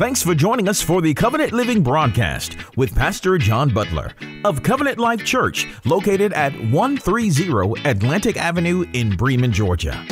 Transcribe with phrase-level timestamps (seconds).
[0.00, 4.14] Thanks for joining us for the Covenant Living broadcast with Pastor John Butler
[4.46, 10.02] of Covenant Life Church, located at 130 Atlantic Avenue in Bremen, Georgia.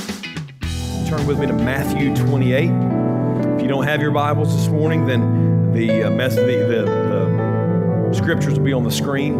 [1.06, 2.64] Turn with me to Matthew 28.
[2.64, 8.14] If you don't have your Bibles this morning, then the, uh, mess, the, the, the
[8.14, 9.38] scriptures will be on the screen.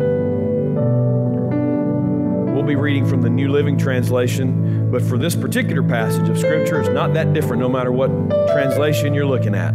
[2.54, 6.80] We'll be reading from the New Living Translation, but for this particular passage of Scripture,
[6.80, 8.08] it's not that different no matter what
[8.54, 9.74] translation you're looking at.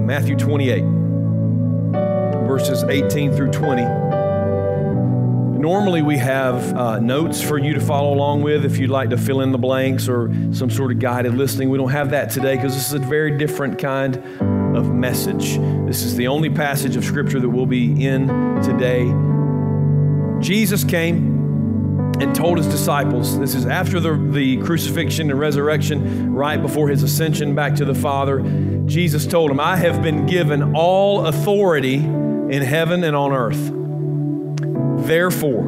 [0.00, 0.82] Matthew 28,
[2.46, 3.82] verses 18 through 20.
[5.60, 9.18] Normally, we have uh, notes for you to follow along with if you'd like to
[9.18, 11.68] fill in the blanks or some sort of guided listening.
[11.68, 14.16] We don't have that today because this is a very different kind
[14.76, 15.58] of message.
[15.86, 18.26] This is the only passage of Scripture that we'll be in
[18.62, 19.04] today.
[20.40, 21.39] Jesus came
[22.18, 27.02] and told his disciples, this is after the, the crucifixion and resurrection, right before his
[27.02, 28.40] ascension back to the Father.
[28.86, 35.06] Jesus told him, I have been given all authority in heaven and on earth.
[35.06, 35.62] Therefore,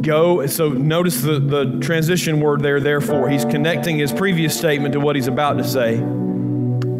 [0.00, 0.46] go.
[0.46, 3.28] So notice the, the transition word there, therefore.
[3.28, 5.96] He's connecting his previous statement to what he's about to say.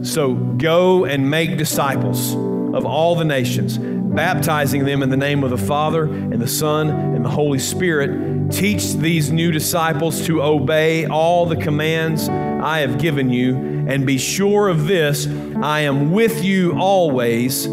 [0.02, 5.50] So go and make disciples of all the nations, baptizing them in the name of
[5.50, 8.10] the Father and the Son and the Holy Spirit
[8.50, 13.56] Teach these new disciples to obey all the commands I have given you,
[13.88, 15.26] and be sure of this
[15.62, 17.66] I am with you always,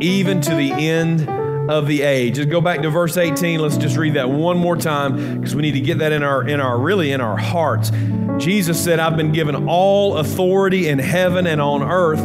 [0.00, 1.28] even to the end
[1.70, 2.36] of the age.
[2.36, 3.60] Just go back to verse 18.
[3.60, 6.46] Let's just read that one more time because we need to get that in our
[6.46, 7.90] in our really in our hearts.
[8.38, 12.20] Jesus said, I've been given all authority in heaven and on earth.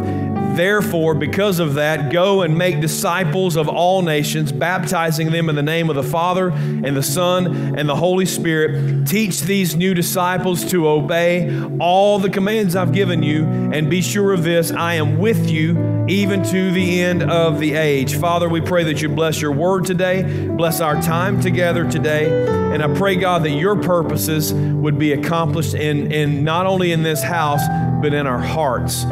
[0.56, 5.62] Therefore, because of that, go and make disciples of all nations, baptizing them in the
[5.62, 9.06] name of the Father and the Son and the Holy Spirit.
[9.06, 14.32] Teach these new disciples to obey all the commands I've given you, and be sure
[14.32, 18.16] of this I am with you even to the end of the age.
[18.16, 22.82] Father, we pray that you bless your word today, bless our time together today, and
[22.82, 27.22] I pray, God, that your purposes would be accomplished in, in not only in this
[27.22, 27.62] house,
[28.02, 29.04] but in our hearts.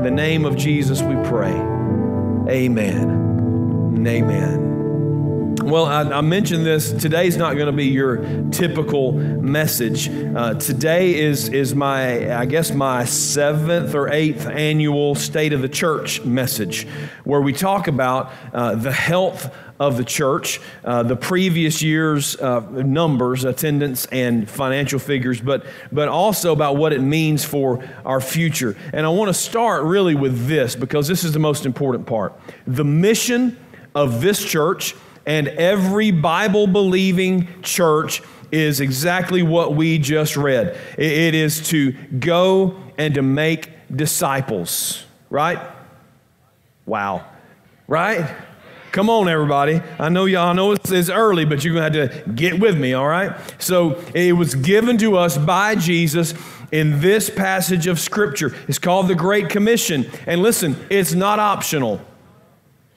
[0.00, 1.52] In the name of Jesus, we pray.
[2.48, 4.02] Amen.
[4.08, 5.56] Amen.
[5.56, 6.90] Well, I, I, mentioned this.
[6.90, 10.08] Today's not going to be your typical message.
[10.08, 15.68] Uh, today is is my, I guess, my seventh or eighth annual State of the
[15.68, 16.86] Church message,
[17.24, 22.60] where we talk about uh, the health of the church, uh, the previous year's uh,
[22.70, 28.76] numbers, attendance, and financial figures, but, but also about what it means for our future.
[28.92, 32.38] And I want to start really with this because this is the most important part.
[32.66, 33.58] The mission
[33.94, 41.34] of this church and every Bible believing church is exactly what we just read it
[41.34, 45.58] is to go and to make disciples, right?
[46.84, 47.24] Wow.
[47.86, 48.28] Right?
[48.92, 49.80] Come on, everybody.
[50.00, 52.76] I know y'all know it's, it's early, but you're going to have to get with
[52.76, 53.32] me, all right?
[53.62, 56.34] So it was given to us by Jesus
[56.72, 58.52] in this passage of Scripture.
[58.66, 60.10] It's called the Great Commission.
[60.26, 62.00] And listen, it's not optional.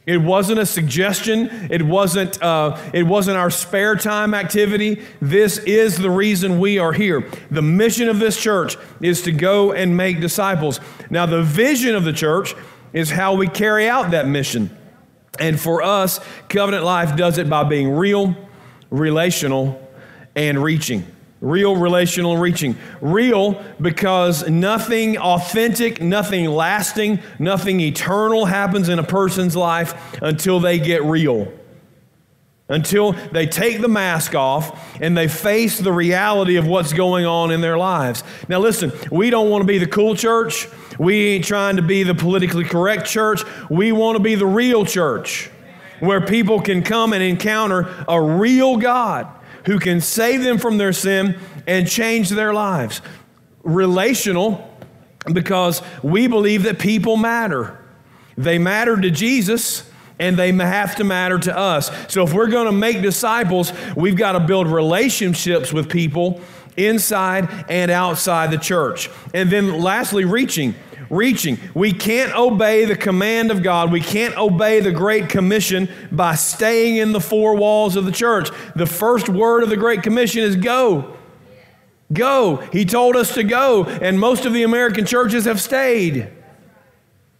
[0.08, 1.48] It wasn't a suggestion.
[1.70, 5.03] It wasn't, uh, it wasn't our spare time activity.
[5.22, 7.30] This is the reason we are here.
[7.52, 10.80] The mission of this church is to go and make disciples.
[11.12, 12.56] Now, the vision of the church
[12.94, 14.76] is how we carry out that mission.
[15.40, 18.36] And for us, covenant life does it by being real,
[18.90, 19.80] relational,
[20.36, 21.06] and reaching.
[21.42, 22.78] Real, relational, reaching.
[23.02, 30.80] Real because nothing authentic, nothing lasting, nothing eternal happens in a person's life until they
[30.80, 31.52] get real
[32.73, 37.52] until they take the mask off and they face the reality of what's going on
[37.52, 38.23] in their lives.
[38.49, 40.67] Now, listen, we don't want to be the cool church.
[40.97, 43.43] We ain't trying to be the politically correct church.
[43.70, 45.52] We want to be the real church
[45.99, 49.28] where people can come and encounter a real God
[49.67, 53.02] who can save them from their sin and change their lives.
[53.61, 54.69] Relational,
[55.31, 57.79] because we believe that people matter.
[58.35, 59.90] They matter to Jesus
[60.20, 61.92] and they have to matter to us.
[62.12, 66.42] So if we're going to make disciples, we've got to build relationships with people
[66.78, 69.10] inside and outside the church.
[69.34, 70.76] And then lastly, reaching.
[71.10, 71.58] reaching.
[71.74, 73.92] We can't obey the command of God.
[73.92, 78.50] We can't obey the Great Commission by staying in the four walls of the church.
[78.76, 81.18] The first word of the Great Commission is go.
[82.12, 82.58] Go.
[82.72, 86.30] He told us to go, and most of the American churches have stayed.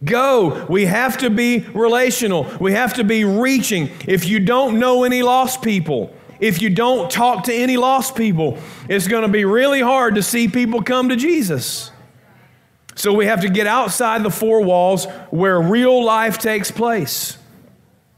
[0.04, 0.66] Go.
[0.70, 2.44] We have to be relational.
[2.60, 3.90] We have to be reaching.
[4.08, 8.58] If you don't know any lost people, if you don't talk to any lost people,
[8.90, 11.92] it's going to be really hard to see people come to Jesus.
[12.96, 17.38] So we have to get outside the four walls where real life takes place.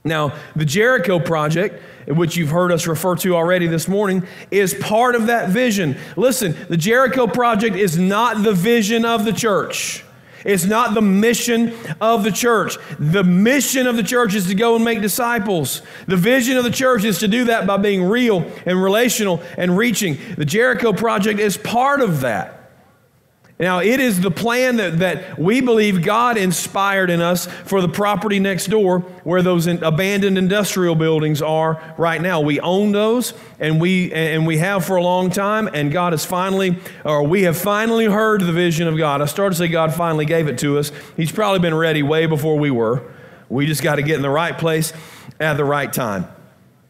[0.04, 5.16] Now, the Jericho Project, which you've heard us refer to already this morning, is part
[5.16, 5.98] of that vision.
[6.16, 10.04] Listen, the Jericho Project is not the vision of the church.
[10.46, 12.78] It's not the mission of the church.
[13.00, 15.82] The mission of the church is to go and make disciples.
[16.08, 19.76] The vision of the church is to do that by being real and relational and
[19.76, 20.18] reaching.
[20.38, 22.65] The Jericho Project is part of that.
[23.58, 27.88] Now, it is the plan that, that we believe God inspired in us for the
[27.88, 32.42] property next door where those in, abandoned industrial buildings are right now.
[32.42, 36.26] We own those and we, and we have for a long time, and God has
[36.26, 39.22] finally, or we have finally heard the vision of God.
[39.22, 40.92] I started to say God finally gave it to us.
[41.16, 43.04] He's probably been ready way before we were.
[43.48, 44.92] We just got to get in the right place
[45.40, 46.28] at the right time.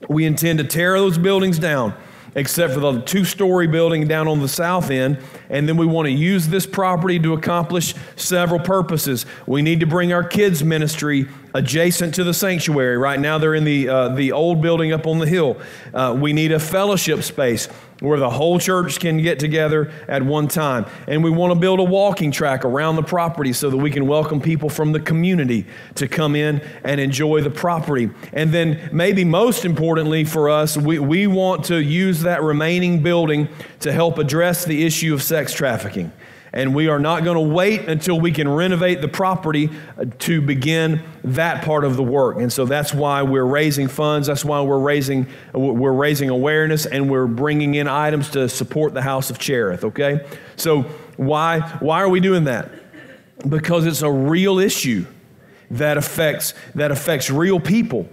[0.09, 1.93] We intend to tear those buildings down
[2.35, 5.17] except for the two story building down on the south end.
[5.49, 9.25] And then we want to use this property to accomplish several purposes.
[9.47, 12.97] We need to bring our kids' ministry adjacent to the sanctuary.
[12.97, 15.57] Right now, they're in the, uh, the old building up on the hill.
[15.93, 20.47] Uh, we need a fellowship space where the whole church can get together at one
[20.47, 20.85] time.
[21.07, 24.07] And we want to build a walking track around the property so that we can
[24.07, 25.65] welcome people from the community
[25.95, 28.09] to come in and enjoy the property.
[28.33, 33.47] And then, maybe most importantly for us, we, we want to use that remaining building
[33.79, 36.11] to help address the issue of sex trafficking
[36.55, 40.41] and we are not going to wait until we can renovate the property uh, to
[40.41, 42.37] begin that part of the work.
[42.37, 44.27] And so that's why we're raising funds.
[44.27, 49.01] That's why we're raising we're raising awareness and we're bringing in items to support the
[49.01, 49.83] House of Cherith.
[49.83, 50.25] Okay,
[50.55, 50.83] so
[51.17, 52.71] why why are we doing that?
[53.47, 55.05] Because it's a real issue
[55.71, 58.07] that affects that affects real people.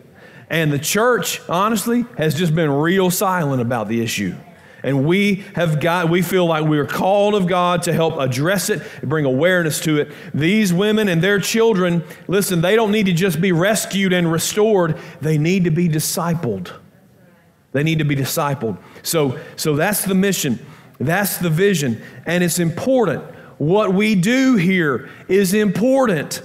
[0.51, 4.35] And the church, honestly, has just been real silent about the issue.
[4.83, 8.69] And we have got, we feel like we are called of God to help address
[8.69, 10.13] it, bring awareness to it.
[10.35, 14.99] These women and their children, listen, they don't need to just be rescued and restored,
[15.21, 16.73] they need to be discipled.
[17.71, 18.77] They need to be discipled.
[19.03, 20.59] So, so that's the mission,
[20.99, 23.25] that's the vision, and it's important.
[23.59, 26.43] What we do here is important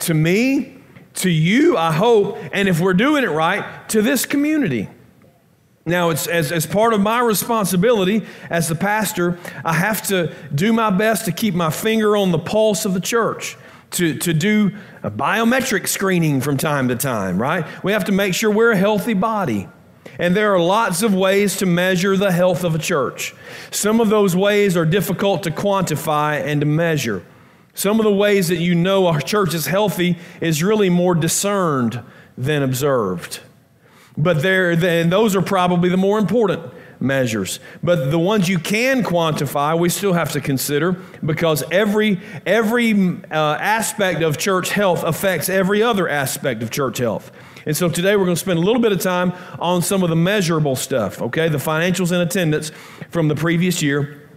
[0.00, 0.76] to me,
[1.14, 4.88] to you, I hope, and if we're doing it right, to this community.
[5.88, 10.72] Now, it's, as, as part of my responsibility as the pastor, I have to do
[10.72, 13.56] my best to keep my finger on the pulse of the church,
[13.92, 17.66] to, to do a biometric screening from time to time, right?
[17.82, 19.68] We have to make sure we're a healthy body.
[20.18, 23.34] And there are lots of ways to measure the health of a church.
[23.70, 27.24] Some of those ways are difficult to quantify and to measure.
[27.72, 32.02] Some of the ways that you know our church is healthy is really more discerned
[32.36, 33.40] than observed.
[34.18, 37.60] But there, and those are probably the more important measures.
[37.82, 40.92] But the ones you can quantify, we still have to consider
[41.24, 42.92] because every, every
[43.30, 47.30] uh, aspect of church health affects every other aspect of church health.
[47.64, 50.10] And so today we're going to spend a little bit of time on some of
[50.10, 51.48] the measurable stuff, okay?
[51.48, 52.72] The financials and attendance
[53.10, 54.27] from the previous year.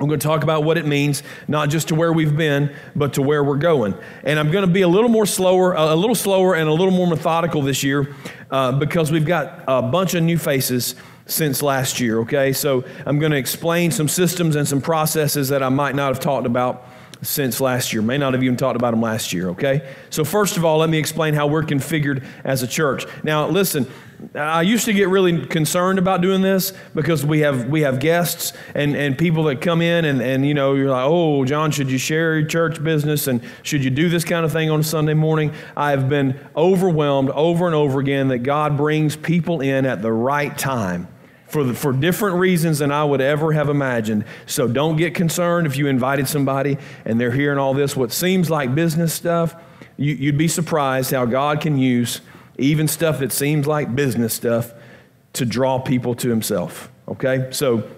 [0.00, 3.14] I'm going to talk about what it means, not just to where we've been, but
[3.14, 3.94] to where we're going.
[4.22, 6.92] And I'm going to be a little more slower, a little slower, and a little
[6.92, 8.14] more methodical this year
[8.50, 10.94] uh, because we've got a bunch of new faces
[11.26, 12.52] since last year, okay?
[12.52, 16.20] So I'm going to explain some systems and some processes that I might not have
[16.20, 16.86] talked about
[17.22, 18.00] since last year.
[18.00, 19.94] May not have even talked about them last year, okay?
[20.10, 23.06] So, first of all, let me explain how we're configured as a church.
[23.24, 23.86] Now, listen,
[24.34, 28.52] I used to get really concerned about doing this because we have we have guests
[28.74, 31.90] and, and people that come in and, and you know you're like oh John should
[31.90, 35.14] you share your church business and should you do this kind of thing on Sunday
[35.14, 40.02] morning I have been overwhelmed over and over again that God brings people in at
[40.02, 41.06] the right time
[41.46, 44.26] for, the, for different reasons than I would ever have imagined.
[44.44, 48.50] So don't get concerned if you invited somebody and they're hearing all this what seems
[48.50, 49.54] like business stuff
[49.98, 52.20] you, you'd be surprised how God can use
[52.58, 54.74] even stuff that seems like business stuff,
[55.34, 56.90] to draw people to Himself.
[57.08, 57.48] Okay?
[57.52, 57.88] So,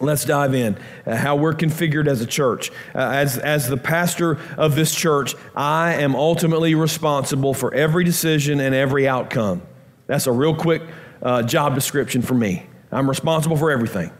[0.00, 0.78] Let's dive in.
[1.06, 2.70] Uh, how we're configured as a church.
[2.94, 8.60] Uh, as, as the pastor of this church, I am ultimately responsible for every decision
[8.60, 9.62] and every outcome.
[10.06, 10.82] That's a real quick
[11.20, 12.66] uh, job description for me.
[12.92, 14.12] I'm responsible for everything.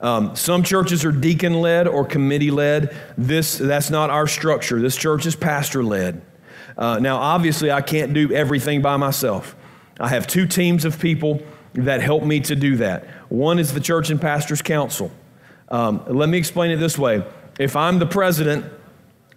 [0.00, 2.94] Um, some churches are deacon led or committee led.
[3.16, 4.80] This that's not our structure.
[4.80, 6.20] This church is pastor led.
[6.76, 9.56] Uh, now, obviously, I can't do everything by myself.
[9.98, 11.40] I have two teams of people
[11.74, 13.06] that help me to do that.
[13.30, 15.10] One is the Church and Pastors Council.
[15.68, 17.24] Um, let me explain it this way
[17.58, 18.66] if I'm the president,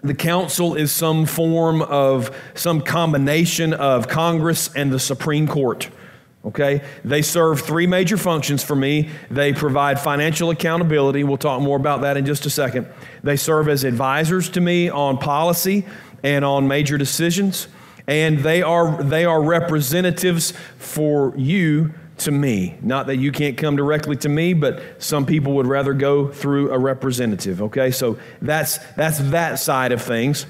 [0.01, 5.89] the council is some form of some combination of Congress and the Supreme Court.
[6.45, 6.81] Okay?
[7.03, 9.09] They serve three major functions for me.
[9.29, 11.25] They provide financial accountability.
[11.25, 12.87] We'll talk more about that in just a second.
[13.23, 15.85] They serve as advisors to me on policy
[16.23, 17.67] and on major decisions.
[18.07, 22.77] And they are, they are representatives for you to me.
[22.81, 26.71] Not that you can't come directly to me, but some people would rather go through
[26.71, 27.61] a representative.
[27.61, 30.45] Okay, so that's that's that side of things.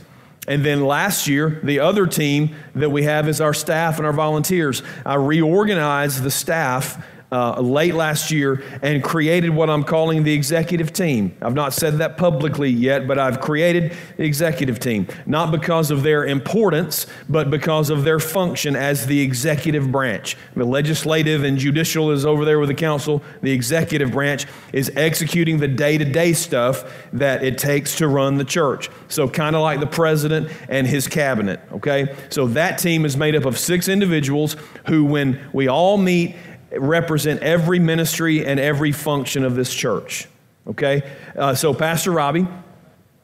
[0.47, 4.13] And then last year, the other team that we have is our staff and our
[4.13, 4.81] volunteers.
[5.05, 10.91] I reorganized the staff uh, late last year and created what I'm calling the executive
[10.91, 11.35] team.
[11.41, 16.03] I've not said that publicly yet, but I've created the executive team, not because of
[16.03, 20.37] their importance, but because of their function as the executive branch.
[20.55, 23.21] The legislative and judicial is over there with the council.
[23.41, 28.37] The executive branch is executing the day to day stuff that it takes to run
[28.37, 28.89] the church.
[29.07, 32.15] So, kind of like the president and his cabinet, okay?
[32.29, 34.55] So, that team is made up of six individuals
[34.87, 36.35] who, when we all meet,
[36.71, 40.27] represent every ministry and every function of this church.
[40.67, 41.09] Okay?
[41.35, 42.47] Uh, so, Pastor Robbie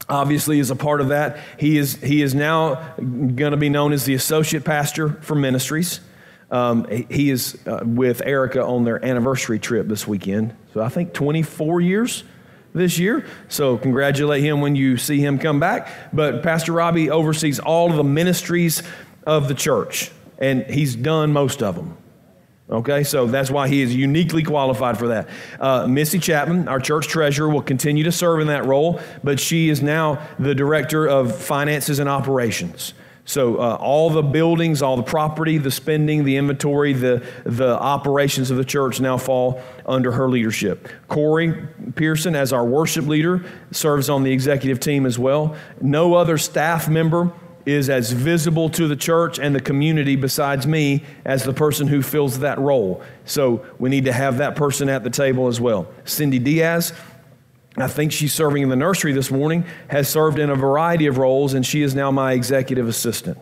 [0.08, 1.40] obviously is a part of that.
[1.60, 6.00] He is, he is now going to be known as the associate pastor for ministries.
[6.52, 10.56] Um, he is uh, with Erica on their anniversary trip this weekend.
[10.74, 12.24] So, I think 24 years
[12.76, 13.26] this year.
[13.48, 15.88] So congratulate him when you see him come back.
[16.14, 18.84] But Pastor Robbie oversees all of the ministries
[19.26, 21.98] of the church, and he's done most of them.
[22.68, 25.30] Okay, so that's why he is uniquely qualified for that.
[25.60, 29.70] Uh, Missy Chapman, our church treasurer, will continue to serve in that role, but she
[29.70, 32.96] is now the director of finances and operations.
[33.28, 38.50] So uh, all the buildings, all the property, the spending, the inventory, the, the operations
[38.52, 40.88] of the church now fall under her leadership.
[41.08, 45.56] Corey Pearson, as our worship leader, serves on the executive team as well.
[45.82, 47.32] No other staff member
[47.66, 52.02] is as visible to the church and the community besides me as the person who
[52.02, 53.02] fills that role.
[53.26, 55.88] So we need to have that person at the table as well.
[56.04, 56.94] Cindy Diaz,
[57.78, 61.18] I think she's serving in the nursery this morning, has served in a variety of
[61.18, 63.38] roles, and she is now my executive assistant.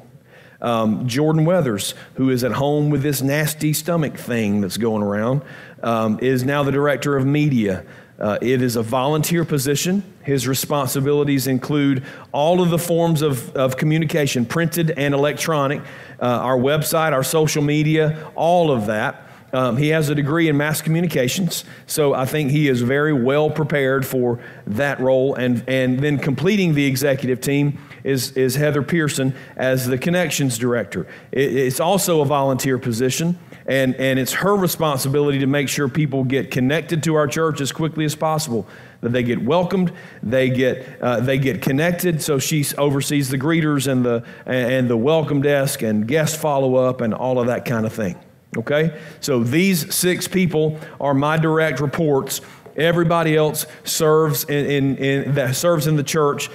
[0.61, 5.41] Um, Jordan Weathers, who is at home with this nasty stomach thing that's going around,
[5.83, 7.85] um, is now the director of media.
[8.19, 10.03] Uh, it is a volunteer position.
[10.23, 15.81] His responsibilities include all of the forms of, of communication, printed and electronic,
[16.21, 19.27] uh, our website, our social media, all of that.
[19.51, 23.51] Um, he has a degree in mass communications, so I think he is very well
[23.51, 25.35] prepared for that role.
[25.35, 31.05] And, and then completing the executive team is, is Heather Pearson as the connections director.
[31.31, 33.37] It, it's also a volunteer position.
[33.65, 37.71] And, and it's her responsibility to make sure people get connected to our church as
[37.71, 38.67] quickly as possible.
[39.01, 39.91] That they get welcomed,
[40.21, 42.21] they get, uh, they get connected.
[42.21, 47.01] So she oversees the greeters and the, and the welcome desk and guest follow up
[47.01, 48.17] and all of that kind of thing.
[48.57, 48.99] Okay?
[49.19, 52.41] So these six people are my direct reports.
[52.75, 56.49] Everybody else serves in, in, in that serves in the church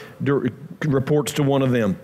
[0.84, 1.98] reports to one of them.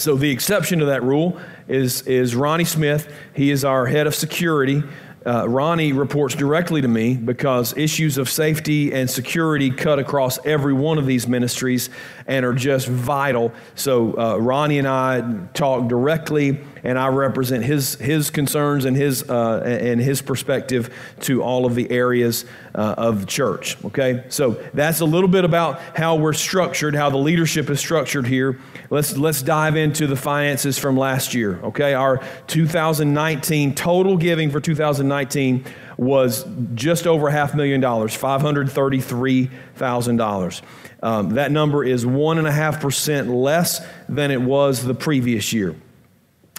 [0.00, 1.38] So the exception to that rule
[1.68, 3.12] is, is Ronnie Smith.
[3.34, 4.82] He is our head of security.
[5.26, 10.72] Uh, Ronnie reports directly to me because issues of safety and security cut across every
[10.72, 11.90] one of these ministries
[12.30, 13.52] and are just vital.
[13.74, 19.28] So uh, Ronnie and I talk directly, and I represent his his concerns and his
[19.28, 22.44] uh, and his perspective to all of the areas
[22.74, 23.76] uh, of the church.
[23.84, 28.28] Okay, so that's a little bit about how we're structured, how the leadership is structured
[28.28, 28.60] here.
[28.90, 31.58] Let's let's dive into the finances from last year.
[31.64, 35.64] Okay, our 2019 total giving for 2019
[35.96, 40.62] was just over half million dollars, $533,000.
[41.02, 45.74] Um, that number is 1.5% less than it was the previous year.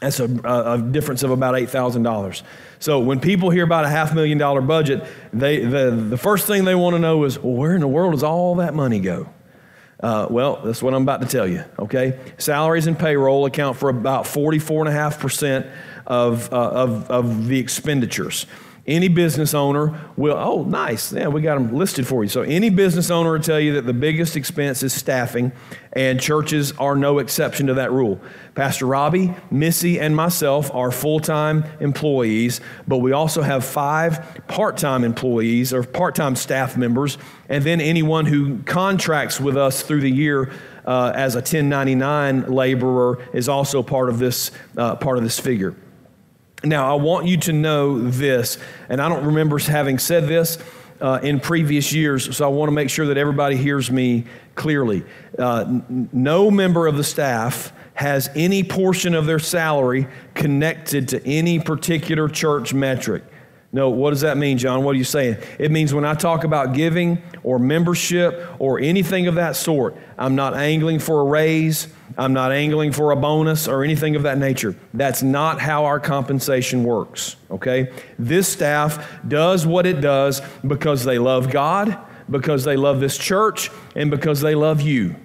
[0.01, 2.41] That's a, a difference of about $8,000.
[2.79, 6.65] So when people hear about a half million dollar budget, they, the, the first thing
[6.65, 9.29] they want to know is, well, where in the world does all that money go?
[9.99, 12.19] Uh, well, that's what I'm about to tell you, okay?
[12.39, 15.69] Salaries and payroll account for about 44.5%
[16.07, 18.47] of, uh, of, of the expenditures.
[18.91, 21.13] Any business owner will, oh, nice.
[21.13, 22.29] Yeah, we got them listed for you.
[22.29, 25.53] So, any business owner will tell you that the biggest expense is staffing,
[25.93, 28.19] and churches are no exception to that rule.
[28.53, 34.77] Pastor Robbie, Missy, and myself are full time employees, but we also have five part
[34.77, 37.17] time employees or part time staff members,
[37.47, 40.51] and then anyone who contracts with us through the year.
[40.83, 45.75] Uh, as a 1099 laborer is also part of this uh, part of this figure.
[46.63, 50.59] Now, I want you to know this, and I don't remember having said this
[50.99, 55.03] uh, in previous years, so I want to make sure that everybody hears me clearly.
[55.39, 61.25] Uh, n- no member of the staff has any portion of their salary connected to
[61.25, 63.23] any particular church metric.
[63.73, 64.83] No, what does that mean, John?
[64.83, 65.37] What are you saying?
[65.57, 70.35] It means when I talk about giving or membership or anything of that sort, I'm
[70.35, 71.87] not angling for a raise.
[72.17, 74.75] I'm not angling for a bonus or anything of that nature.
[74.93, 77.93] That's not how our compensation works, okay?
[78.19, 81.97] This staff does what it does because they love God,
[82.29, 85.15] because they love this church, and because they love you.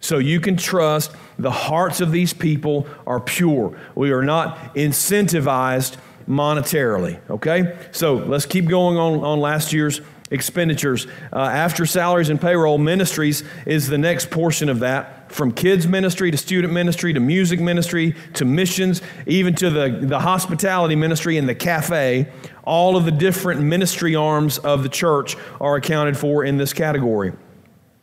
[0.00, 3.78] So you can trust the hearts of these people are pure.
[3.94, 5.96] We are not incentivized
[6.28, 7.76] monetarily, okay?
[7.90, 11.06] So let's keep going on, on last year's expenditures.
[11.32, 15.32] Uh, after salaries and payroll, ministries is the next portion of that.
[15.32, 20.20] From kids ministry to student ministry to music ministry to missions, even to the, the
[20.20, 22.30] hospitality ministry and the cafe,
[22.64, 27.32] all of the different ministry arms of the church are accounted for in this category.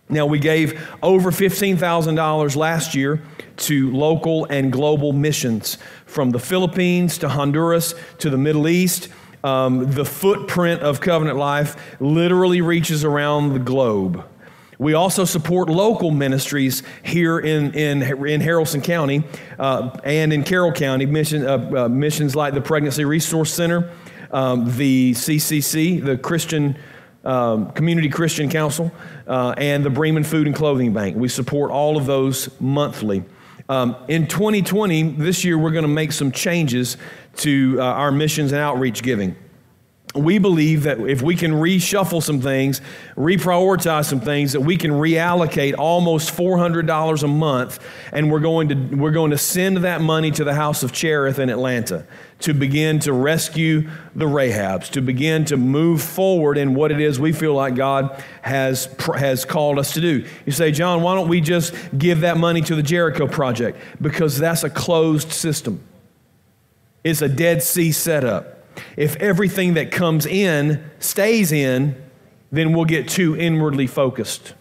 [0.08, 3.24] Now, we gave over $15,000 last year
[3.58, 9.10] to local and global missions from the Philippines to Honduras to the Middle East.
[9.44, 14.24] Um, the footprint of Covenant Life literally reaches around the globe.
[14.78, 19.24] We also support local ministries here in, in, in Haralson County
[19.58, 23.90] uh, and in Carroll County, mission, uh, uh, missions like the Pregnancy Resource Center,
[24.32, 26.78] um, the CCC, the Christian
[27.26, 28.92] um, Community Christian Council,
[29.28, 31.16] uh, and the Bremen Food and Clothing Bank.
[31.16, 33.24] We support all of those monthly.
[33.68, 36.98] Um, in 2020, this year, we're going to make some changes
[37.38, 39.36] to uh, our missions and outreach giving
[40.16, 42.82] we believe that if we can reshuffle some things,
[43.16, 47.80] reprioritize some things, that we can reallocate almost $400 a month,
[48.12, 51.40] and we're going to, we're going to send that money to the House of Cherith
[51.40, 52.06] in Atlanta
[52.40, 57.20] to begin to rescue the Rahabs, to begin to move forward in what it is
[57.20, 60.26] we feel like God has, has called us to do.
[60.46, 63.78] You say, John, why don't we just give that money to the Jericho Project?
[64.02, 65.82] Because that's a closed system.
[67.04, 68.55] It's a Dead Sea setup.
[68.98, 72.02] If everything that comes in stays in,
[72.52, 74.54] then we'll get too inwardly focused.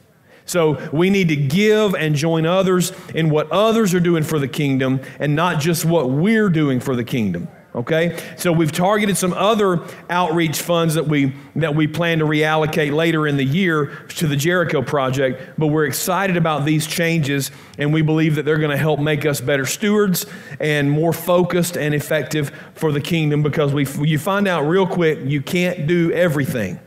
[0.47, 4.49] So we need to give and join others in what others are doing for the
[4.49, 7.49] kingdom and not just what we're doing for the kingdom.
[7.75, 8.17] Okay?
[8.37, 13.27] So we've targeted some other outreach funds that we that we plan to reallocate later
[13.27, 18.03] in the year to the Jericho project, but we're excited about these changes and we
[18.03, 20.25] believe that they're going to help make us better stewards
[20.61, 25.19] and more focused and effective for the kingdom because we you find out real quick
[25.25, 26.79] you can't do everything.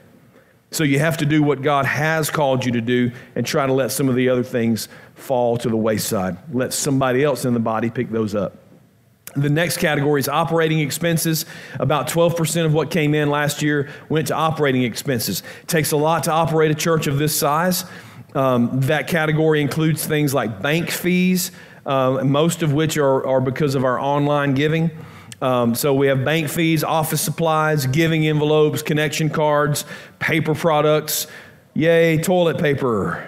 [0.71, 3.73] So you have to do what God has called you to do and try to
[3.73, 6.37] let some of the other things fall to the wayside.
[6.53, 8.66] Let somebody else in the body pick those up.
[9.35, 11.45] The next category is operating expenses.
[11.79, 15.43] About 12% of what came in last year went to operating expenses.
[15.61, 17.85] It takes a lot to operate a church of this size.
[18.33, 21.51] Um, that category includes things like bank fees,
[21.85, 24.91] uh, most of which are, are because of our online giving.
[25.41, 29.85] Um, so we have bank fees, office supplies, giving envelopes, connection cards,
[30.19, 31.27] paper products.
[31.75, 33.23] Yay, toilet paper.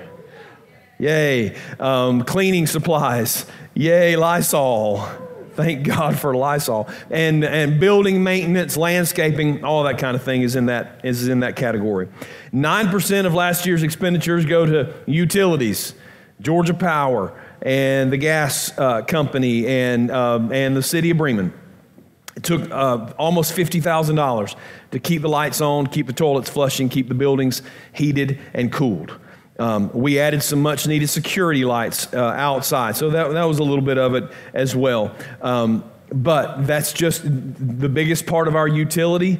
[0.98, 3.46] Yay, um, cleaning supplies.
[3.76, 5.08] Yay, Lysol.
[5.54, 6.88] Thank God for Lysol.
[7.10, 11.42] And, and building maintenance, landscaping, all that kind of thing is in that, is in
[11.42, 12.08] that category.
[12.54, 15.94] 9% of last year's expenditures go to utilities,
[16.42, 21.54] Georgia Power, and the gas uh, company, and, um, and the city of Bremen.
[22.36, 24.56] It took uh, almost $50,000
[24.92, 29.20] to keep the lights on, keep the toilets flushing, keep the buildings heated and cooled.
[29.60, 32.96] Um, we added some much needed security lights uh, outside.
[32.96, 35.14] So that, that was a little bit of it as well.
[35.42, 39.40] Um, but that's just the biggest part of our utility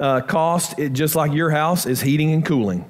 [0.00, 2.88] uh, cost, it, just like your house, is heating and cooling.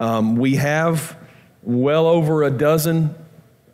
[0.00, 1.16] Um, we have
[1.62, 3.14] well over a dozen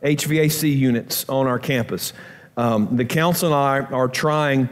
[0.03, 2.13] HVAC units on our campus.
[2.57, 4.69] Um, the council and I are trying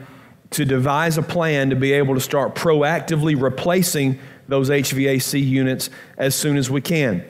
[0.50, 6.34] to devise a plan to be able to start proactively replacing those HVAC units as
[6.34, 7.24] soon as we can.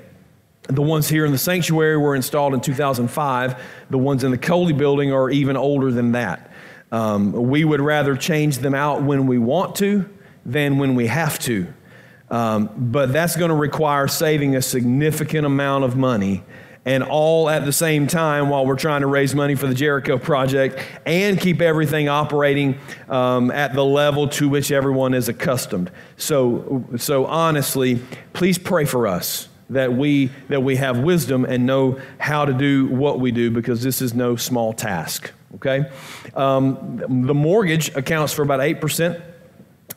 [0.71, 3.63] The ones here in the sanctuary were installed in 2005.
[3.91, 6.51] The ones in the Coley building are even older than that.
[6.93, 10.09] Um, we would rather change them out when we want to
[10.45, 11.73] than when we have to.
[12.31, 16.45] Um, but that's going to require saving a significant amount of money
[16.85, 20.17] and all at the same time while we're trying to raise money for the Jericho
[20.17, 22.79] project and keep everything operating
[23.09, 25.91] um, at the level to which everyone is accustomed.
[26.17, 28.01] So, so honestly,
[28.33, 32.87] please pray for us that we that we have wisdom and know how to do
[32.87, 35.33] what we do because this is no small task.
[35.57, 35.91] Okay,
[36.35, 39.21] um, the mortgage accounts for about eight percent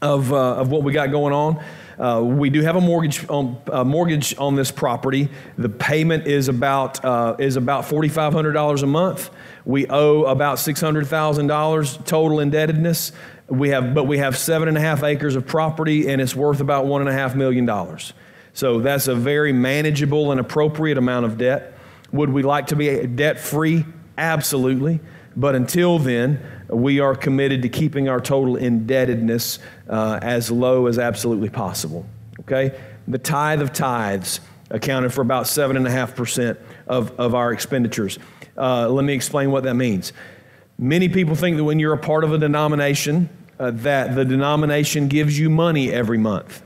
[0.02, 1.64] of uh, of what we got going on.
[1.98, 5.30] Uh, we do have a mortgage on, uh, mortgage on this property.
[5.58, 9.30] The payment is about, uh, is about $4,500 a month.
[9.64, 13.12] We owe about $600,000 total indebtedness.
[13.48, 16.62] We have, but we have seven and a half acres of property and it's worth
[16.62, 18.14] about one and a half million dollars.
[18.54, 21.78] So that's a very manageable and appropriate amount of debt.
[22.12, 23.86] Would we like to be debt free?
[24.18, 25.00] Absolutely.
[25.36, 26.40] But until then,
[26.70, 32.06] we are committed to keeping our total indebtedness uh, as low as absolutely possible.
[32.42, 32.80] Okay?
[33.08, 34.40] The tithe of tithes
[34.70, 38.20] accounted for about 7.5% of, of our expenditures.
[38.56, 40.14] Uh, let me explain what that means.
[40.78, 45.08] Many people think that when you're a part of a denomination, uh, that the denomination
[45.08, 46.64] gives you money every month.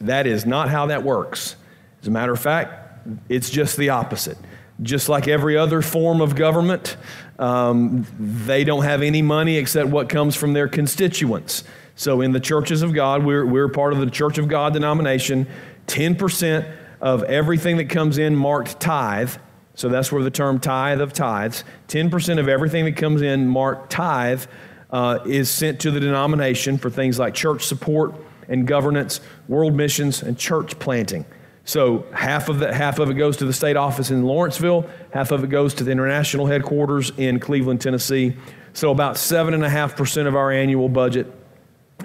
[0.00, 1.56] That is not how that works.
[2.00, 4.38] As a matter of fact, it's just the opposite.
[4.80, 6.96] Just like every other form of government,
[7.38, 11.64] um, they don't have any money except what comes from their constituents.
[11.96, 15.48] So in the churches of God, we're, we're part of the Church of God denomination.
[15.88, 19.34] 10% of everything that comes in marked tithe.
[19.74, 21.64] So that's where the term tithe of tithes.
[21.88, 24.44] 10% of everything that comes in marked tithe
[24.90, 28.14] uh, is sent to the denomination for things like church support
[28.48, 31.24] and governance, world missions, and church planting.
[31.64, 35.30] So half of, the, half of it goes to the state office in Lawrenceville, half
[35.32, 38.34] of it goes to the international headquarters in Cleveland, Tennessee.
[38.72, 41.30] So about 7.5% of our annual budget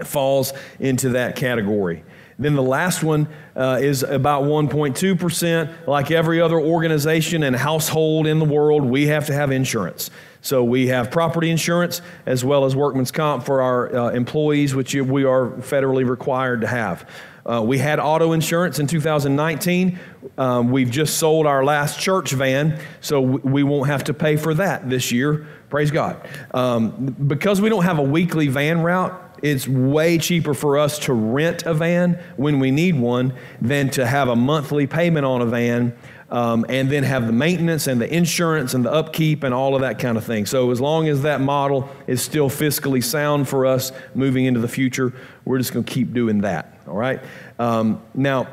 [0.04, 2.04] falls into that category.
[2.40, 5.88] Then the last one uh, is about 1.2%.
[5.88, 10.10] Like every other organization and household in the world, we have to have insurance.
[10.44, 14.94] So we have property insurance as well as workman's comp for our uh, employees, which
[14.94, 17.10] we are federally required to have.
[17.46, 19.98] Uh, we had auto insurance in 2019.
[20.38, 24.54] Um, we've just sold our last church van, so we won't have to pay for
[24.54, 25.48] that this year.
[25.70, 26.28] Praise God.
[26.54, 31.14] Um, because we don't have a weekly van route, it's way cheaper for us to
[31.14, 35.46] rent a van when we need one than to have a monthly payment on a
[35.46, 35.94] van
[36.34, 39.82] um, and then have the maintenance and the insurance and the upkeep and all of
[39.82, 40.46] that kind of thing.
[40.46, 44.68] So, as long as that model is still fiscally sound for us moving into the
[44.68, 45.14] future,
[45.46, 47.22] we're just going to keep doing that all right?
[47.60, 48.48] Um, now,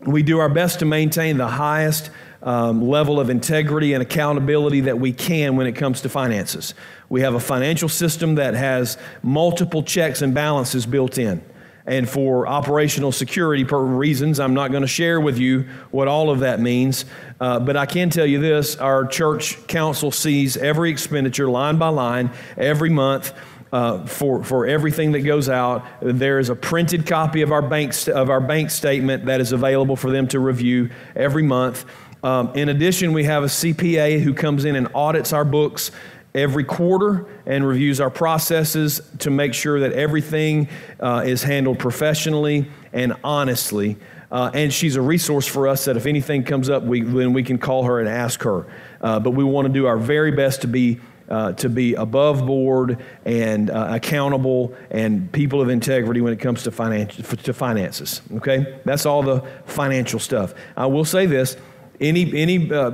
[0.00, 2.10] we do our best to maintain the highest
[2.42, 6.74] um, level of integrity and accountability that we can when it comes to finances.
[7.10, 11.44] We have a financial system that has multiple checks and balances built in.
[11.86, 16.40] And for operational security reasons, I'm not going to share with you what all of
[16.40, 17.04] that means.
[17.40, 21.88] Uh, but I can tell you this our church council sees every expenditure line by
[21.88, 23.32] line every month
[23.72, 25.84] uh, for, for everything that goes out.
[26.02, 29.52] There is a printed copy of our, bank st- of our bank statement that is
[29.52, 31.84] available for them to review every month.
[32.22, 35.90] Um, in addition, we have a CPA who comes in and audits our books
[36.34, 40.68] every quarter and reviews our processes to make sure that everything
[41.00, 43.96] uh, is handled professionally and honestly.
[44.30, 47.42] Uh, and she's a resource for us that if anything comes up, we, then we
[47.42, 48.66] can call her and ask her.
[49.00, 52.44] Uh, but we want to do our very best to be uh, to be above
[52.44, 58.20] board and uh, accountable and people of integrity when it comes to, finan- to finances.
[58.34, 58.80] Okay?
[58.84, 60.54] That's all the financial stuff.
[60.76, 61.56] I will say this
[62.00, 62.90] any, any, uh,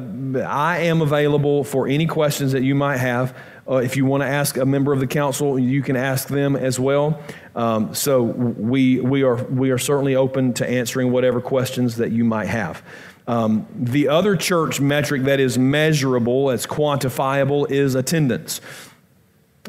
[0.47, 3.37] I am available for any questions that you might have.
[3.69, 6.55] Uh, if you want to ask a member of the council, you can ask them
[6.55, 7.21] as well.
[7.55, 12.25] Um, so we, we, are, we are certainly open to answering whatever questions that you
[12.25, 12.83] might have.
[13.29, 18.61] Um, the other church metric that is measurable, as quantifiable, is attendance.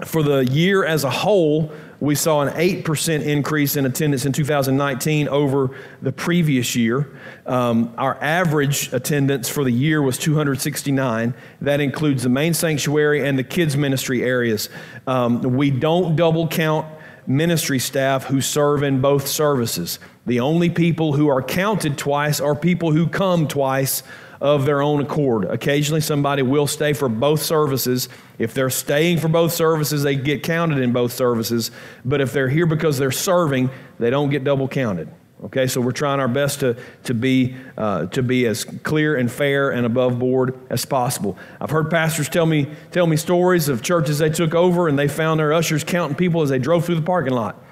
[0.06, 5.28] For the year as a whole, we saw an 8% increase in attendance in 2019
[5.28, 7.10] over the previous year.
[7.48, 11.34] Um, our average attendance for the year was 269.
[11.62, 14.70] That includes the main sanctuary and the kids' ministry areas.
[15.08, 16.86] Um, we don't double count
[17.26, 19.98] ministry staff who serve in both services.
[20.28, 24.04] The only people who are counted twice are people who come twice
[24.40, 25.46] of their own accord.
[25.46, 28.10] Occasionally, somebody will stay for both services.
[28.38, 31.72] If they're staying for both services, they get counted in both services.
[32.06, 33.70] But if they're here because they're serving,
[34.00, 35.10] they don't get double counted.
[35.44, 39.32] Okay, so we're trying our best to, to, be, uh, to be as clear and
[39.32, 41.38] fair and above board as possible.
[41.62, 45.08] I've heard pastors tell me, tell me stories of churches they took over and they
[45.08, 47.64] found their ushers counting people as they drove through the parking lot.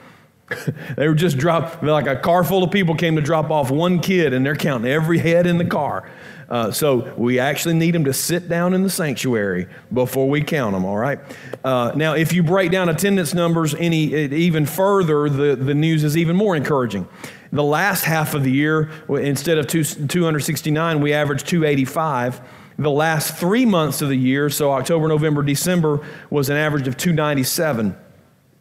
[0.96, 4.00] they were just dropped, like a car full of people came to drop off one
[4.00, 6.10] kid, and they're counting every head in the car.
[6.50, 10.74] Uh, so we actually need them to sit down in the sanctuary before we count
[10.74, 11.20] them, all right?
[11.64, 16.16] Uh, now, if you break down attendance numbers any even further, the, the news is
[16.16, 17.08] even more encouraging.
[17.52, 22.42] The last half of the year, instead of two, 269, we averaged 285.
[22.78, 26.98] The last three months of the year, so October, November, December, was an average of
[26.98, 27.96] 297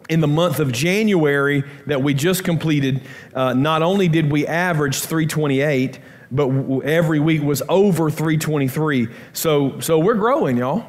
[0.08, 3.02] in the month of January that we just completed,
[3.34, 5.98] uh, not only did we average 328,
[6.34, 6.48] but
[6.80, 9.08] every week was over 323.
[9.32, 10.84] So, so we're growing, y'all.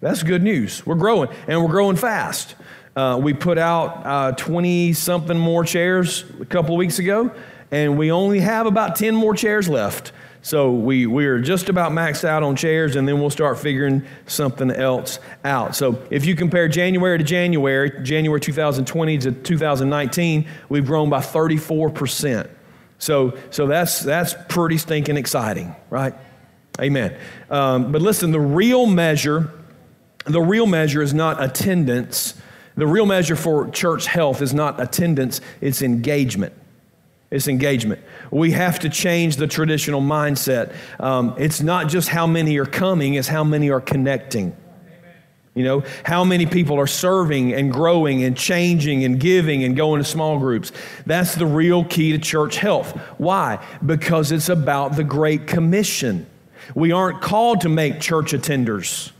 [0.00, 0.86] That's good news.
[0.86, 2.54] We're growing, and we're growing fast.
[2.94, 7.32] Uh, we put out 20 uh, something more chairs a couple of weeks ago,
[7.72, 10.12] and we only have about 10 more chairs left.
[10.42, 14.70] So we, we're just about maxed out on chairs, and then we'll start figuring something
[14.70, 15.74] else out.
[15.74, 22.48] So if you compare January to January, January 2020 to 2019, we've grown by 34%.
[22.98, 26.14] So, so that's, that's pretty stinking exciting, right?
[26.80, 27.16] Amen.
[27.50, 29.50] Um, but listen, the real measure,
[30.24, 32.34] the real measure is not attendance.
[32.76, 36.54] The real measure for church health is not attendance, it's engagement.
[37.30, 38.00] It's engagement.
[38.30, 40.72] We have to change the traditional mindset.
[41.00, 44.56] Um, it's not just how many are coming, it's how many are connecting.
[45.54, 50.02] You know, how many people are serving and growing and changing and giving and going
[50.02, 50.72] to small groups.
[51.06, 52.90] That's the real key to church health.
[53.18, 53.64] Why?
[53.84, 56.26] Because it's about the Great Commission.
[56.74, 59.12] We aren't called to make church attenders.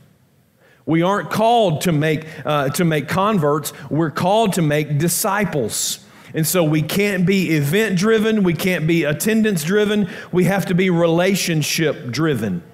[0.86, 3.72] We aren't called to make, uh, to make converts.
[3.88, 6.00] We're called to make disciples.
[6.34, 10.74] And so we can't be event driven, we can't be attendance driven, we have to
[10.74, 12.64] be relationship driven.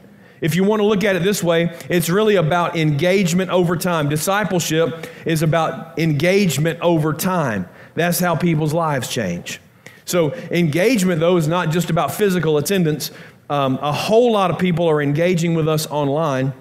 [0.41, 4.09] If you want to look at it this way, it's really about engagement over time.
[4.09, 7.69] Discipleship is about engagement over time.
[7.95, 9.61] That's how people's lives change.
[10.05, 13.11] So, engagement, though, is not just about physical attendance.
[13.49, 16.53] Um, a whole lot of people are engaging with us online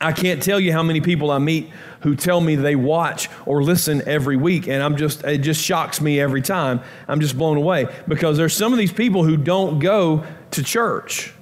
[0.00, 3.62] I can't tell you how many people I meet who tell me they watch or
[3.62, 6.80] listen every week, and I'm just, it just shocks me every time.
[7.08, 11.32] I'm just blown away because there's some of these people who don't go to church.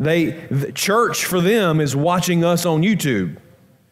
[0.00, 3.36] They, the church for them is watching us on YouTube.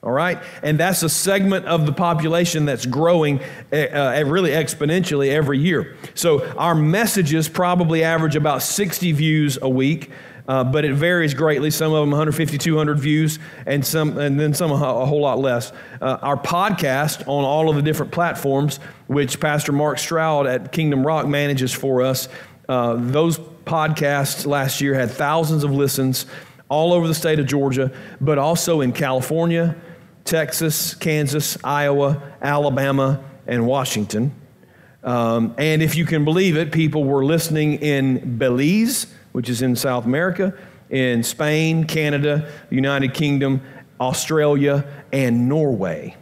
[0.02, 0.38] All right?
[0.62, 3.40] And that's a segment of the population that's growing
[3.72, 5.96] uh, really exponentially every year.
[6.14, 10.10] So our messages probably average about 60 views a week
[10.48, 11.70] uh, but it varies greatly.
[11.70, 15.72] Some of them 150, 200 views, and some, and then some a, whole lot less.
[16.00, 21.06] Uh, our podcast on all of the different platforms, which Pastor Mark Stroud at Kingdom
[21.06, 22.30] Rock manages for us,
[22.68, 23.38] uh, those
[23.68, 26.26] podcasts last year had thousands of listens
[26.68, 29.76] all over the state of Georgia, but also in California,
[30.24, 34.34] Texas, Kansas, Iowa, Alabama, and Washington.
[35.04, 39.76] Um, and if you can believe it, people were listening in Belize which is in
[39.76, 40.52] South America,
[40.90, 43.60] in Spain, Canada, the United Kingdom,
[44.00, 46.16] Australia, and Norway.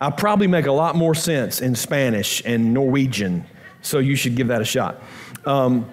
[0.00, 3.46] I probably make a lot more sense in Spanish and Norwegian,
[3.82, 5.02] so you should give that a shot.
[5.44, 5.90] Um,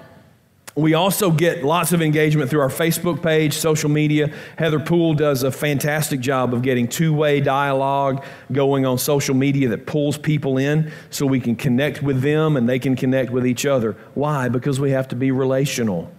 [0.76, 4.34] we also get lots of engagement through our Facebook page, social media.
[4.58, 9.70] Heather Poole does a fantastic job of getting two way dialogue going on social media
[9.70, 13.46] that pulls people in so we can connect with them and they can connect with
[13.46, 13.96] each other.
[14.16, 14.50] Why?
[14.50, 16.12] Because we have to be relational.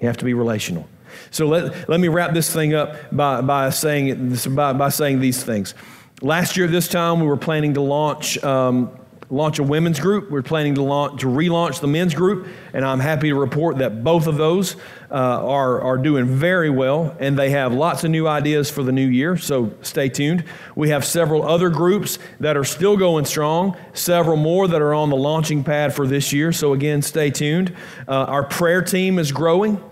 [0.00, 0.86] You have to be relational.
[1.30, 5.42] So let, let me wrap this thing up by, by, saying, by, by saying these
[5.42, 5.74] things.
[6.20, 8.90] Last year, this time, we were planning to launch, um,
[9.30, 10.30] launch a women's group.
[10.30, 13.78] We are planning to, launch, to relaunch the men's group, and I'm happy to report
[13.78, 14.76] that both of those
[15.10, 18.92] uh, are, are doing very well, and they have lots of new ideas for the
[18.92, 20.44] new year, so stay tuned.
[20.74, 25.10] We have several other groups that are still going strong, several more that are on
[25.10, 27.74] the launching pad for this year, so again, stay tuned.
[28.06, 29.82] Uh, our prayer team is growing.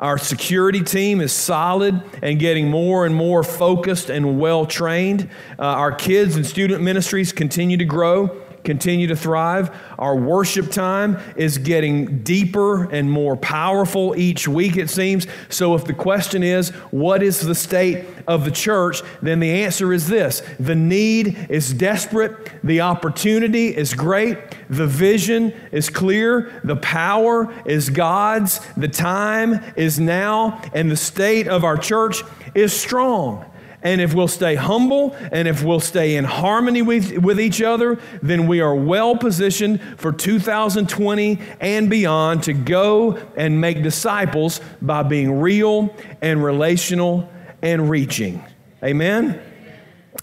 [0.00, 5.28] Our security team is solid and getting more and more focused and well trained.
[5.58, 9.74] Uh, our kids and student ministries continue to grow continue to thrive.
[9.98, 15.26] Our worship time is getting deeper and more powerful each week, it seems.
[15.48, 19.00] So, if the question is, what is the state of the church?
[19.22, 25.52] then the answer is this the need is desperate, the opportunity is great, the vision
[25.72, 31.76] is clear, the power is God's, the time is now, and the state of our
[31.76, 32.22] church
[32.54, 33.44] is strong.
[33.82, 38.00] And if we'll stay humble and if we'll stay in harmony with, with each other,
[38.22, 45.04] then we are well positioned for 2020 and beyond to go and make disciples by
[45.04, 47.30] being real and relational
[47.62, 48.44] and reaching.
[48.82, 49.40] Amen?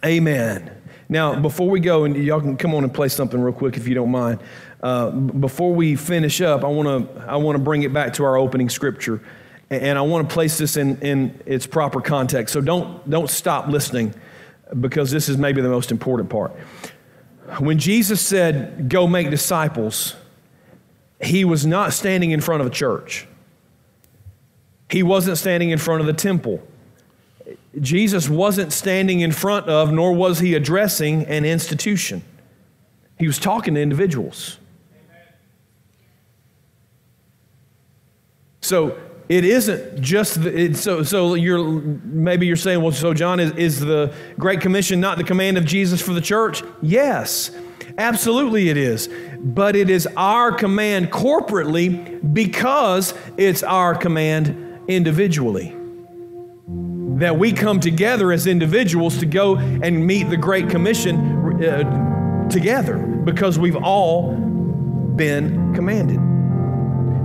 [0.04, 0.72] Amen.
[1.08, 3.88] Now, before we go, and y'all can come on and play something real quick if
[3.88, 4.40] you don't mind.
[4.82, 8.24] uh, before we finish up, I want to I want to bring it back to
[8.24, 9.22] our opening scripture,
[9.82, 12.54] and I want to place this in, in its proper context.
[12.54, 14.14] So don't don't stop listening,
[14.80, 16.52] because this is maybe the most important part.
[17.60, 20.16] When Jesus said, "Go make disciples,"
[21.22, 23.28] he was not standing in front of a church.
[24.90, 26.62] He wasn't standing in front of the temple.
[27.80, 32.24] Jesus wasn't standing in front of, nor was he addressing an institution.
[33.20, 34.58] He was talking to individuals.
[38.62, 43.40] So it isn't just the, it, so so you're maybe you're saying well so John
[43.40, 46.64] is, is the great commission not the command of Jesus for the church?
[46.82, 47.52] Yes
[47.98, 49.10] absolutely it is.
[49.40, 55.76] But it is our command corporately because it's our command individually.
[57.20, 62.98] That we come together as individuals to go and meet the great commission uh, together
[62.98, 66.20] because we've all been commanded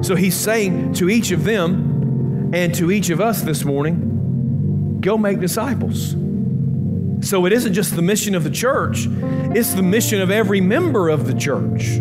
[0.03, 5.17] so he's saying to each of them and to each of us this morning go
[5.17, 6.17] make disciples.
[7.27, 9.07] So it isn't just the mission of the church,
[9.55, 12.01] it's the mission of every member of the church.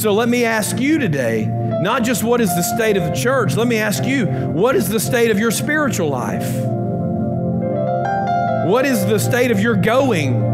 [0.00, 1.46] So let me ask you today
[1.82, 4.88] not just what is the state of the church, let me ask you what is
[4.88, 6.50] the state of your spiritual life?
[8.66, 10.52] What is the state of your going?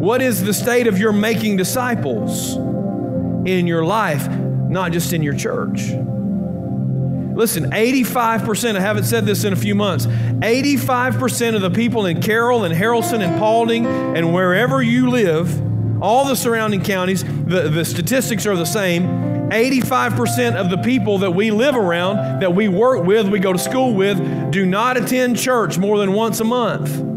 [0.00, 2.67] What is the state of your making disciples?
[3.46, 5.92] In your life, not just in your church.
[7.38, 12.20] Listen, 85%, I haven't said this in a few months, 85% of the people in
[12.20, 17.84] Carroll and Haralson and Paulding and wherever you live, all the surrounding counties, the, the
[17.84, 19.28] statistics are the same.
[19.50, 23.58] 85% of the people that we live around, that we work with, we go to
[23.58, 27.07] school with, do not attend church more than once a month.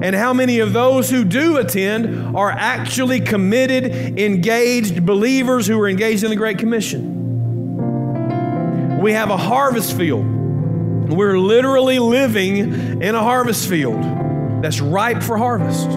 [0.00, 5.88] And how many of those who do attend are actually committed, engaged believers who are
[5.88, 7.16] engaged in the Great Commission?
[9.00, 10.26] We have a harvest field.
[11.08, 14.02] We're literally living in a harvest field
[14.62, 15.88] that's ripe for harvest.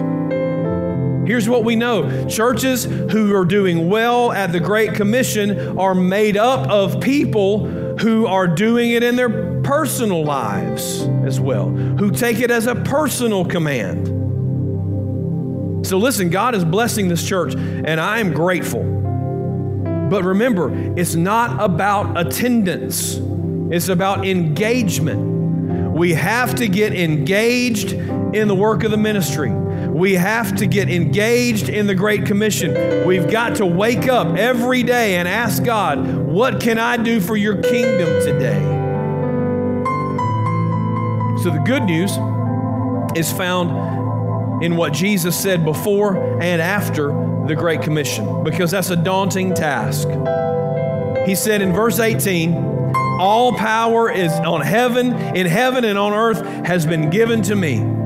[1.26, 6.36] Here's what we know churches who are doing well at the Great Commission are made
[6.36, 12.40] up of people who are doing it in their personal lives as well, who take
[12.40, 14.06] it as a personal command.
[15.86, 18.82] So listen, God is blessing this church, and I am grateful.
[20.10, 23.18] But remember, it's not about attendance,
[23.70, 25.92] it's about engagement.
[25.92, 29.50] We have to get engaged in the work of the ministry.
[29.92, 33.06] We have to get engaged in the Great Commission.
[33.06, 37.36] We've got to wake up every day and ask God, What can I do for
[37.36, 38.58] your kingdom today?
[41.42, 42.12] So the good news
[43.14, 47.08] is found in what Jesus said before and after
[47.46, 50.08] the Great Commission, because that's a daunting task.
[51.26, 52.54] He said in verse 18,
[53.20, 58.01] All power is on heaven, in heaven and on earth has been given to me.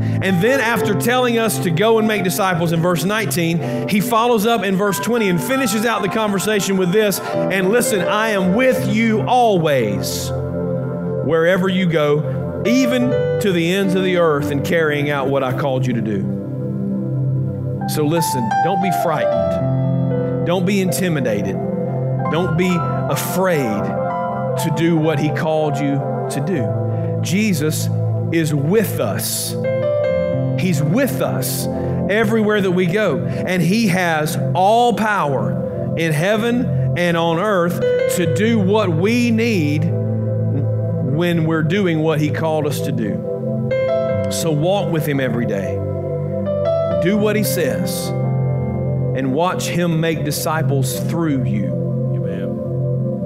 [0.00, 4.46] And then, after telling us to go and make disciples in verse 19, he follows
[4.46, 8.54] up in verse 20 and finishes out the conversation with this and listen, I am
[8.54, 15.10] with you always, wherever you go, even to the ends of the earth, and carrying
[15.10, 16.22] out what I called you to do.
[17.88, 21.56] So, listen, don't be frightened, don't be intimidated,
[22.30, 23.82] don't be afraid
[24.58, 25.94] to do what he called you
[26.30, 27.20] to do.
[27.22, 27.88] Jesus
[28.32, 29.54] is with us.
[30.60, 31.66] He's with us
[32.10, 33.18] everywhere that we go.
[33.24, 37.80] And He has all power in heaven and on earth
[38.16, 43.24] to do what we need when we're doing what He called us to do.
[44.30, 45.74] So walk with Him every day.
[47.02, 48.08] Do what He says
[49.16, 51.66] and watch Him make disciples through you.
[52.14, 52.48] Amen.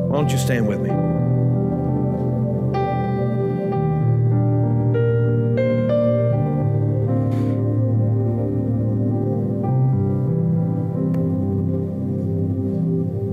[0.09, 1.02] Why don't you stand with me?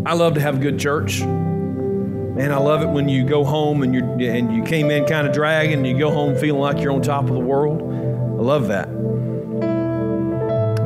[0.09, 1.21] I love to have good church.
[1.21, 5.27] And I love it when you go home and you and you came in kind
[5.27, 7.83] of dragging and you go home feeling like you're on top of the world.
[7.83, 8.87] I love that.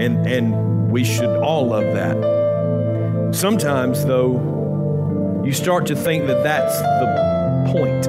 [0.02, 3.32] And and we should all love that.
[3.34, 8.06] Sometimes though, you start to think that that's the point.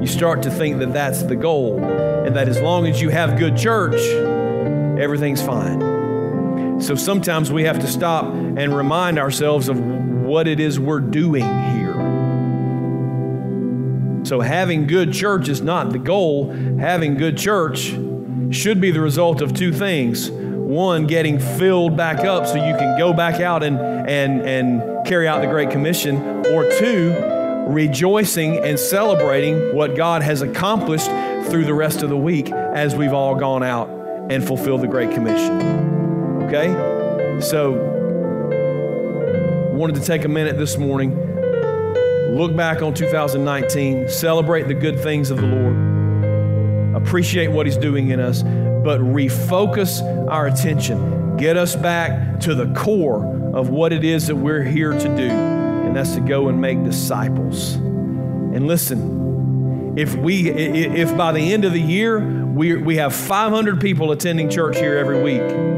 [0.00, 3.38] You start to think that that's the goal and that as long as you have
[3.38, 4.00] good church,
[4.98, 5.97] everything's fine.
[6.80, 11.42] So sometimes we have to stop and remind ourselves of what it is we're doing
[11.42, 11.88] here.
[14.24, 16.50] So, having good church is not the goal.
[16.50, 17.94] Having good church
[18.50, 20.30] should be the result of two things.
[20.30, 25.26] one, getting filled back up so you can go back out and, and, and carry
[25.26, 27.14] out the Great Commission, or two,
[27.68, 31.06] rejoicing and celebrating what God has accomplished
[31.50, 33.88] through the rest of the week as we've all gone out
[34.30, 35.97] and fulfilled the Great Commission.
[36.48, 37.40] Okay?
[37.42, 37.72] So,
[39.74, 41.14] wanted to take a minute this morning,
[42.34, 48.08] look back on 2019, celebrate the good things of the Lord, appreciate what He's doing
[48.08, 51.36] in us, but refocus our attention.
[51.36, 55.28] Get us back to the core of what it is that we're here to do,
[55.28, 57.74] and that's to go and make disciples.
[57.74, 63.82] And listen, if we if by the end of the year we, we have 500
[63.82, 65.76] people attending church here every week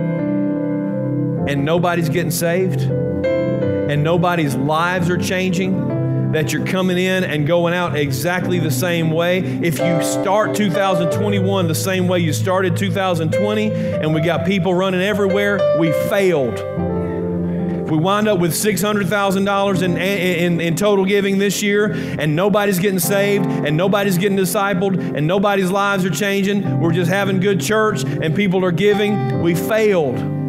[1.51, 7.75] and nobody's getting saved and nobody's lives are changing, that you're coming in and going
[7.75, 9.41] out exactly the same way.
[9.41, 15.01] If you start 2021 the same way you started 2020, and we got people running
[15.01, 16.55] everywhere, we failed.
[16.55, 22.79] If we wind up with $600,000 in, in, in total giving this year, and nobody's
[22.79, 27.61] getting saved, and nobody's getting discipled, and nobody's lives are changing, we're just having good
[27.61, 30.40] church, and people are giving, we failed.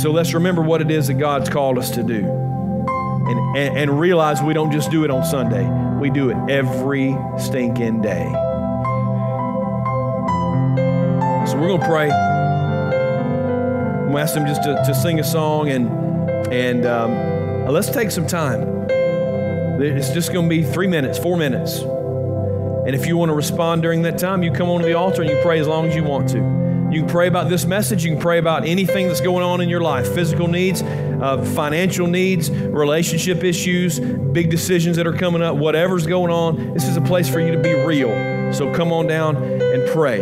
[0.00, 2.24] So let's remember what it is that God's called us to do.
[2.24, 5.68] And, and, and, realize we don't just do it on Sunday,
[6.00, 8.24] we do it every stinking day.
[11.46, 12.10] So we're going to pray.
[12.10, 15.90] I'm going to ask them just to, to sing a song and,
[16.50, 18.88] and um, let's take some time.
[19.82, 21.80] It's just going to be three minutes, four minutes.
[21.80, 25.30] And if you want to respond during that time, you come onto the altar and
[25.30, 26.59] you pray as long as you want to.
[26.90, 28.04] You can pray about this message.
[28.04, 32.08] You can pray about anything that's going on in your life physical needs, uh, financial
[32.08, 36.74] needs, relationship issues, big decisions that are coming up, whatever's going on.
[36.74, 38.08] This is a place for you to be real.
[38.52, 40.20] So come on down and pray.